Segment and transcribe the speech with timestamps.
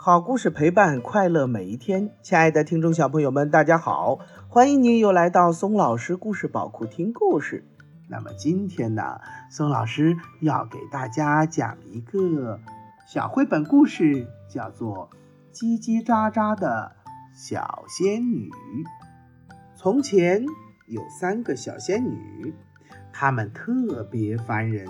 [0.00, 7.64] 好故事陪伴快乐每一天，亲爱的听众小朋友们，大家好，欢迎您又来到松老师故事宝库听故事。
[8.08, 9.20] 那么今天呢，
[9.50, 12.60] 松老师要给大家讲一个
[13.08, 15.10] 小绘本故事，叫做
[15.52, 16.92] 《叽叽喳喳的
[17.34, 18.48] 小仙女》。
[19.74, 20.44] 从前
[20.86, 22.54] 有三个小仙女，
[23.12, 24.86] 她们特别烦人，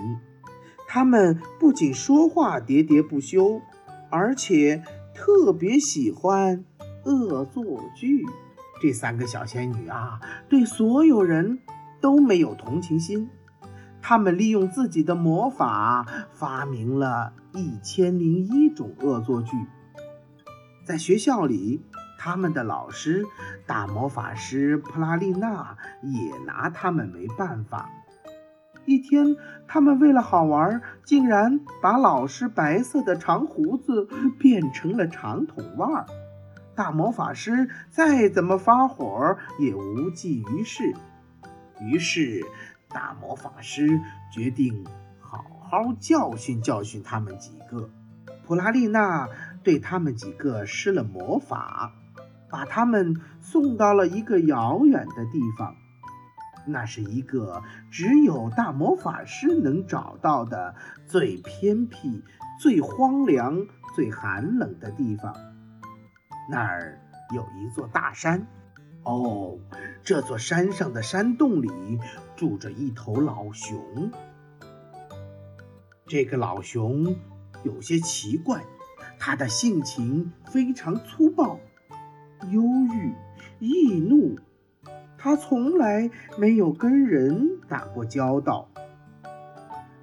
[0.87, 3.59] 她们不仅说话喋喋不休，
[4.11, 4.83] 而且。
[5.19, 6.63] 特别喜欢
[7.03, 8.25] 恶作剧，
[8.81, 11.59] 这三个小仙女啊，对所有人
[11.99, 13.29] 都没有同情心。
[14.01, 19.57] 她们利用自己的魔法，发明了一千零一种恶作剧。
[20.85, 21.83] 在学校里，
[22.17, 23.25] 他们的老师
[23.67, 27.89] 大魔法师普拉丽娜也拿他们没办法。
[28.89, 34.07] 一天，他们为了好玩，竟然把老师白色的长胡子
[34.39, 36.07] 变成了长筒袜。
[36.73, 40.95] 大魔法师再怎么发火也无济于事。
[41.79, 42.43] 于是，
[42.89, 43.99] 大魔法师
[44.33, 44.83] 决定
[45.19, 47.91] 好好教训教训他们几个。
[48.47, 49.29] 普拉丽娜
[49.63, 51.93] 对他们几个施了魔法，
[52.49, 55.75] 把他们送到了一个遥远的地方。
[56.69, 62.23] 那是一个只有大魔法师能找到的最偏僻、
[62.59, 65.35] 最荒凉、最寒冷的地方。
[66.49, 67.01] 那儿
[67.33, 68.47] 有一座大山。
[69.03, 69.57] 哦，
[70.03, 71.69] 这座山上的山洞里
[72.35, 74.11] 住着一头老熊。
[76.05, 77.15] 这个老熊
[77.63, 78.61] 有些奇怪，
[79.17, 81.59] 它的性情非常粗暴、
[82.51, 82.61] 忧
[82.93, 83.13] 郁、
[83.59, 84.37] 易怒。
[85.21, 88.69] 他从来没有跟人打过交道，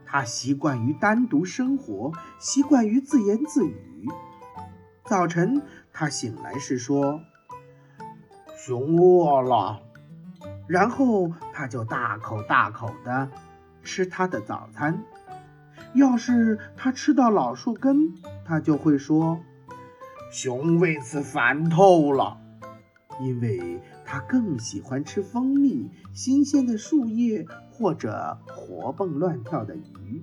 [0.04, 4.06] 他习惯于单独生活，习惯于自言自语。
[5.06, 7.22] 早晨，他醒来时说
[8.58, 9.80] ：“熊饿了。”
[10.68, 13.30] 然后他就大口大口地
[13.82, 15.02] 吃他的早餐。
[15.94, 18.12] 要是他吃到老树根，
[18.44, 19.40] 他就会说
[20.30, 22.36] ：“熊为此烦透了。”
[23.20, 30.22] 因为他更喜欢吃蜂蜜、新鲜的树叶或者活蹦乱跳的鱼。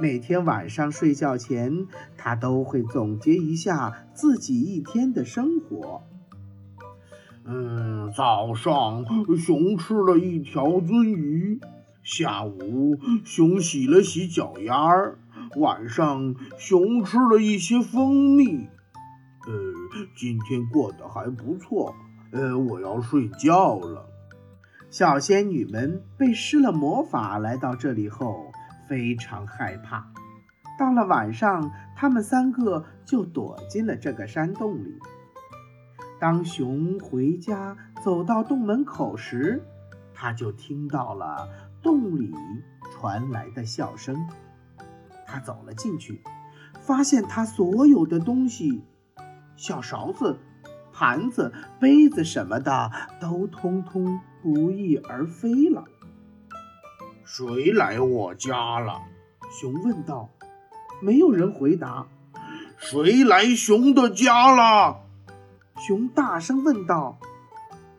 [0.00, 6.02] 每天晚上睡觉前，他都会总结一下自己一天的生活。
[7.44, 9.04] 嗯，早上
[9.36, 11.60] 熊吃了一条鳟鱼，
[12.02, 15.18] 下午熊洗了洗脚丫儿，
[15.56, 18.68] 晚上熊吃了一些蜂蜜。
[19.46, 19.52] 呃，
[20.16, 21.94] 今天过得还不错。
[22.32, 24.08] 呃，我要睡觉了。
[24.90, 28.52] 小仙女们被施了魔法，来到这里后
[28.88, 30.12] 非常害怕。
[30.78, 34.98] 到了晚上，她们三个就躲进了这个山洞里。
[36.20, 39.62] 当熊回家走到洞门口时，
[40.14, 41.48] 他就听到了
[41.82, 42.32] 洞里
[42.92, 44.16] 传来的笑声。
[45.26, 46.22] 他走了进去，
[46.80, 48.84] 发现他所有的东西。
[49.62, 50.40] 小勺子、
[50.92, 52.90] 盘子、杯子什么的
[53.20, 55.84] 都通通不翼而飞了。
[57.24, 59.00] 谁来我家了？
[59.52, 60.28] 熊问道。
[61.00, 62.08] 没有人回答。
[62.76, 65.02] 谁来熊的家了？
[65.76, 67.20] 熊大声问道。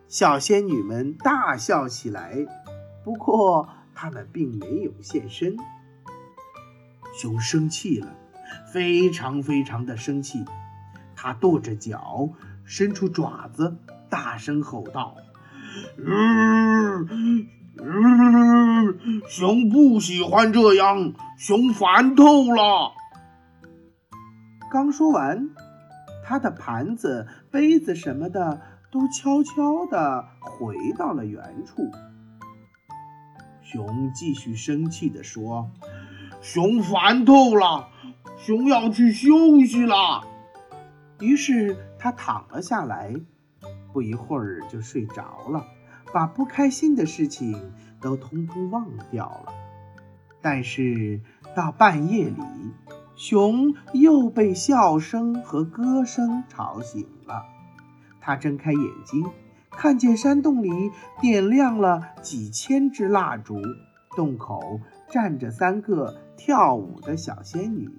[0.10, 2.46] 小仙女们大笑起来，
[3.06, 5.56] 不过他们并没有现身。
[7.18, 8.14] 熊生气了，
[8.74, 10.44] 非常非常的生气。
[11.24, 12.28] 他跺着脚，
[12.66, 13.78] 伸出爪子，
[14.10, 15.16] 大声吼道
[19.30, 22.92] ：“熊不喜欢这样，熊烦透了。”
[24.70, 25.48] 刚说完，
[26.26, 28.60] 他的盘子、杯子什么的
[28.92, 31.90] 都悄悄地回到了原处。
[33.62, 35.72] 熊继续生气地说
[36.44, 37.88] ：“熊烦透了，
[38.38, 40.28] 熊要去休息了。”
[41.20, 43.14] 于是他躺了下来，
[43.92, 45.66] 不一会儿就睡着了，
[46.14, 47.72] 把不开心的事情
[48.02, 49.54] 都通通忘掉了。
[50.42, 51.22] 但是
[51.56, 52.36] 到半夜里，
[53.16, 57.46] 熊又被笑声和歌声吵醒了。
[58.20, 59.26] 他睁开眼睛，
[59.70, 63.56] 看见山洞里点亮了几千支蜡烛，
[64.18, 67.90] 洞口站着三个跳舞的小仙女。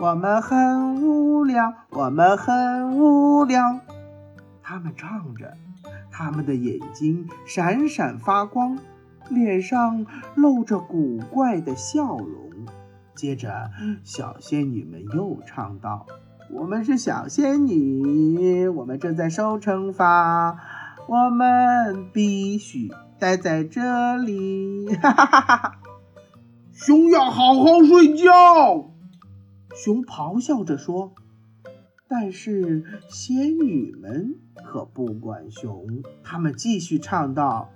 [0.00, 3.78] 我们很无聊，我们很无聊。
[4.62, 5.54] 他们唱着，
[6.10, 8.78] 他们的眼睛闪闪发光，
[9.28, 12.50] 脸上露着古怪的笑容。
[13.14, 13.70] 接着，
[14.02, 16.06] 小仙女们又唱道
[16.50, 20.56] ：“我们是小仙女，我们正在受惩罚，
[21.06, 24.88] 我们必须待在这里。
[24.96, 25.78] 哈哈哈哈哈！
[26.72, 28.91] 熊要好好睡觉，
[29.74, 31.12] 熊咆哮着说。
[32.08, 35.86] 但是仙女们可不管熊，
[36.22, 37.70] 他们继续唱道：“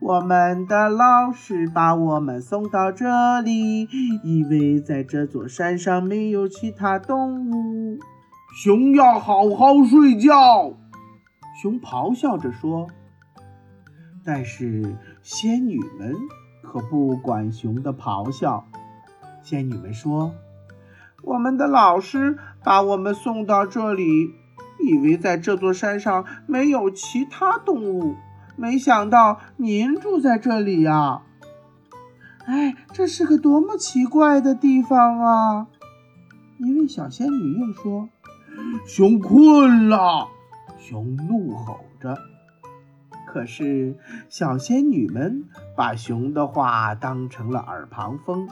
[0.00, 3.82] 我们的老师把我们送到这里，
[4.22, 7.98] 以为在这座山上没有其他动物。”
[8.56, 10.72] 熊要好好睡觉，
[11.60, 12.86] 熊咆哮着说。
[14.24, 16.14] 但是仙女们
[16.62, 18.64] 可不管熊的咆哮，
[19.42, 20.32] 仙女们说。
[21.24, 24.34] 我们的老师把我们送到这里，
[24.78, 28.16] 以为在这座山上没有其他动物，
[28.56, 31.22] 没想到您住在这里呀！
[32.46, 35.66] 哎，这是个多么奇怪的地方啊！
[36.58, 38.08] 一位小仙女又说
[38.86, 40.28] ：“熊困了。”
[40.78, 42.18] 熊怒吼着。
[43.26, 43.96] 可是
[44.28, 45.44] 小仙女们
[45.74, 48.48] 把熊的话当成了耳旁风。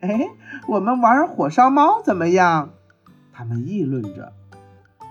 [0.00, 0.28] 哎，
[0.66, 2.70] 我们玩火烧猫怎么样？
[3.32, 4.32] 他们议论着。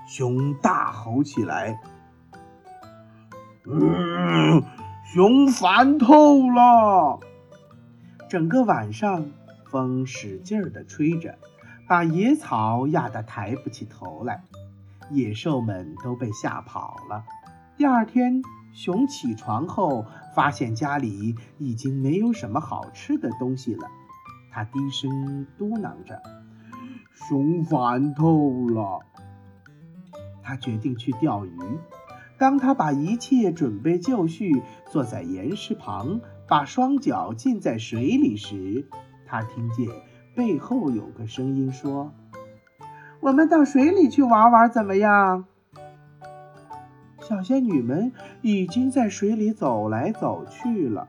[0.08, 1.80] 熊大吼起来
[3.70, 4.64] ：“嗯，
[5.14, 7.20] 熊烦透了！”
[8.28, 9.28] 整个晚上，
[9.70, 11.38] 风使劲儿地吹着，
[11.88, 14.44] 把野草压得抬不起头来，
[15.12, 17.24] 野兽们都被吓跑了。
[17.78, 18.42] 第二天，
[18.74, 23.88] 熊起床后，发现家里已经没有什么好吃的东西了。
[24.52, 26.22] 他低声嘟囔着
[27.14, 29.00] ：“熊烦透了。”
[30.42, 31.58] 他决定去钓鱼。
[32.38, 38.88] 当他把一切准备就绪，坐在岩石旁，把双脚浸在水里时，
[39.28, 39.88] 他听见
[40.36, 42.14] 背后有个声音说
[43.20, 45.46] ：“我们到水里去玩玩，怎么样？”
[47.22, 51.08] 小仙女们已经在水里走来走去了。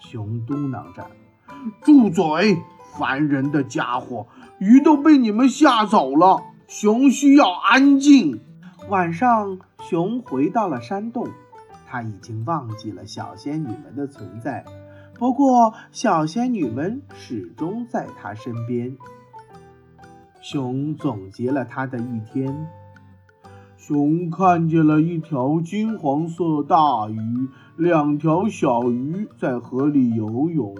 [0.00, 1.06] 熊嘟囔着。
[1.82, 2.58] 住嘴！
[2.96, 4.26] 烦人的家伙，
[4.58, 6.42] 鱼都被你们吓走了。
[6.68, 8.40] 熊需要安静。
[8.88, 11.28] 晚上，熊回到了山洞，
[11.88, 14.64] 他已经忘记了小仙女们的存在。
[15.18, 18.96] 不过，小仙女们始终在他身边。
[20.40, 22.68] 熊总结了他的一天：
[23.76, 30.74] 熊看见了一条金黄色大鱼，两条小鱼在河里游泳。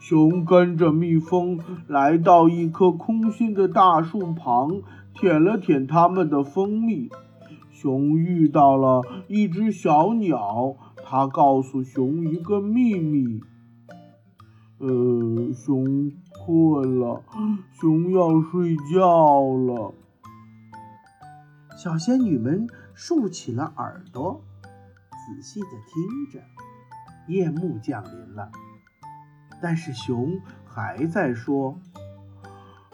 [0.00, 4.80] 熊跟着蜜蜂来到一棵空心的大树旁，
[5.12, 7.10] 舔了舔它们的蜂蜜。
[7.70, 10.74] 熊遇到了一只小鸟，
[11.04, 13.40] 它告诉熊一个秘密。
[14.78, 16.10] 呃，熊
[16.44, 17.22] 困了，
[17.78, 19.92] 熊要睡觉了。
[21.76, 26.40] 小仙女们竖起了耳朵，仔细的听着。
[27.28, 28.50] 夜幕降临了。
[29.60, 31.78] 但是熊还在说：“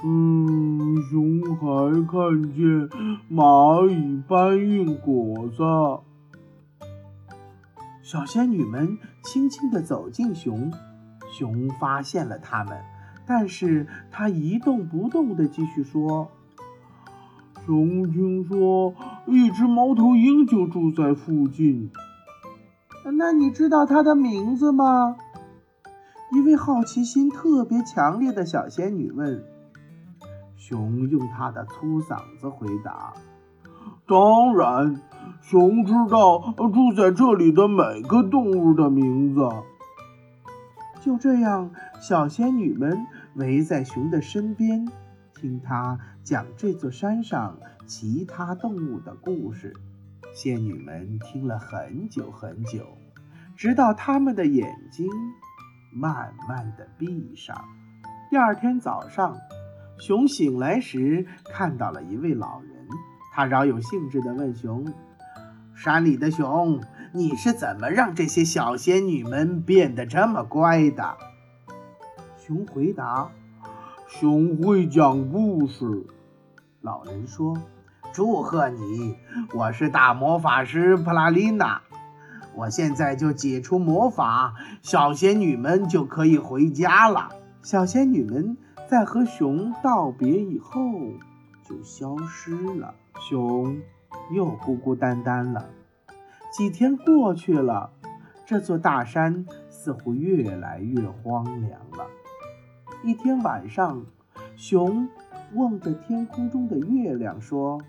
[0.05, 2.89] 嗯，熊还看见
[3.31, 5.63] 蚂蚁搬运果子。”
[8.03, 10.73] 小仙女们轻轻地走近熊，
[11.33, 12.79] 熊发现了它们，
[13.27, 16.29] 但是它一动不动地继续说
[17.67, 18.95] ：“熊听说
[19.27, 21.91] 一只猫头鹰就住在附近。”
[23.19, 25.17] 那你知道它的名字吗？
[26.33, 29.45] 一位好奇心特别强烈的小仙女问
[30.59, 33.15] ：“熊用它的粗嗓子回答
[34.09, 35.01] ：‘当然，
[35.41, 39.49] 熊知道住在这里的每个动物的名字。’
[41.01, 43.07] 就这样，小仙女们
[43.37, 44.89] 围在熊的身边，
[45.33, 47.57] 听他讲这座山上
[47.87, 49.73] 其他动物的故事。
[50.35, 52.85] 仙女们听了很久很久，
[53.57, 55.09] 直到他们的眼睛。”
[55.93, 57.65] 慢慢的闭上。
[58.31, 59.37] 第二天早上，
[59.99, 62.89] 熊醒来时看到了一位老人，
[63.33, 64.93] 他饶有兴致地问熊
[65.75, 66.81] ：“山里的熊，
[67.13, 71.17] 你是怎么让这些小仙女们变得这么乖的？”
[72.37, 73.31] 熊回答
[74.07, 76.07] ：“熊会讲故事。”
[76.83, 77.57] 老人说
[78.13, 79.17] ：“祝贺你，
[79.55, 81.83] 我是大魔法师普拉丽娜。”
[82.57, 87.29] 我现在就解除魔法，小仙女们就可以回家了。
[87.63, 88.57] 小仙女们
[88.89, 90.73] 在和熊道别以后
[91.63, 93.77] 就消失了，熊
[94.33, 95.67] 又孤孤单单了。
[96.51, 97.91] 几天过去了，
[98.47, 102.07] 这座大山似乎越来越荒凉了。
[103.05, 104.07] 一天晚上，
[104.57, 105.09] 熊
[105.55, 107.83] 望着天空中的月亮说：“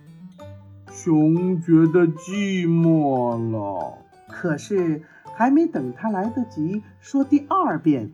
[0.92, 4.00] 熊觉得寂寞了。”
[4.39, 5.01] 可是
[5.36, 8.12] 还没等他来得及说第二遍，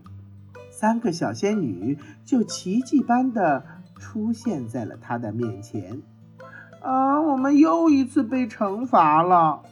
[0.72, 3.65] 三个小仙女就奇迹般的
[3.98, 6.01] 出现在了他的面前。
[6.82, 9.63] 啊，我们又一次被惩罚了。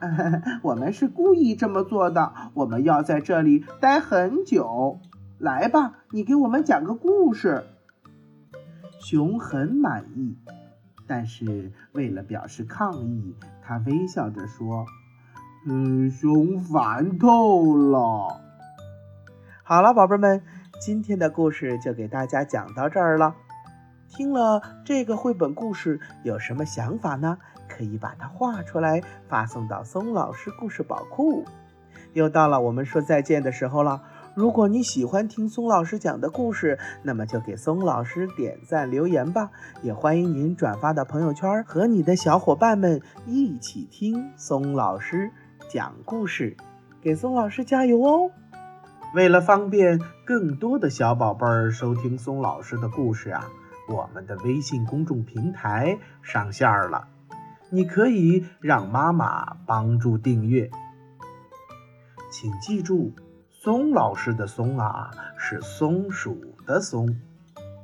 [0.60, 2.34] 我们是故意这么做的。
[2.52, 5.00] 我们要在这里待很久。
[5.38, 7.64] 来吧，你给我们讲个故事。
[9.00, 10.36] 熊很满意，
[11.06, 14.84] 但是为了表示抗议，他微笑着说
[15.66, 18.40] ：“嗯，熊烦透了。”
[19.62, 20.42] 好了，宝贝们，
[20.80, 23.34] 今天的故事就给大家讲到这儿了。
[24.08, 27.38] 听了这个绘本故事，有什么想法呢？
[27.68, 31.44] 可以把它画出来，发送到松老师故事宝库。
[32.12, 34.02] 又到了我们说再见的时候了。
[34.34, 39.50] 如果你喜欢听松老师讲的故事，那么就给松老师点赞留言吧。
[39.82, 45.30] 也欢迎您转发到朋友圈，和你的小伙伴们一起听松老师
[45.72, 46.54] 讲故事，
[47.00, 48.30] 给松老师加油哦！
[49.14, 53.48] 为了方便更多的小宝贝儿收听松老师的故事啊，
[53.88, 57.08] 我们的微信公众平台上线了，
[57.70, 60.70] 你可以让妈妈帮助订阅，
[62.30, 63.14] 请记住。
[63.48, 67.16] 松老师的松啊，是松鼠的松。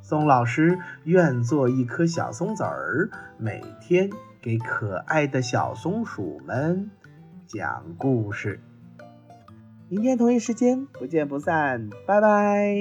[0.03, 4.11] 松老师愿做一颗小松子儿，每天
[4.43, 6.91] 给可爱的小松鼠们
[7.49, 8.61] 讲故事。
[9.89, 12.77] 明天同一时间不见不散，拜拜。